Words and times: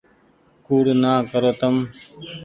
ڪوڙ 0.65 0.85
نآ 1.01 1.13
ڪرو 1.31 1.51
تم۔ 1.59 1.75